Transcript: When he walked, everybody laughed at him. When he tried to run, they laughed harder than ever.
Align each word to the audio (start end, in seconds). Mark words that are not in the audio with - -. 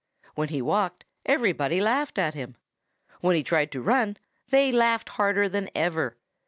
When 0.33 0.49
he 0.49 0.63
walked, 0.63 1.05
everybody 1.27 1.79
laughed 1.79 2.17
at 2.17 2.33
him. 2.33 2.55
When 3.19 3.35
he 3.35 3.43
tried 3.43 3.71
to 3.73 3.83
run, 3.83 4.17
they 4.49 4.71
laughed 4.71 5.09
harder 5.09 5.47
than 5.47 5.69
ever. 5.75 6.17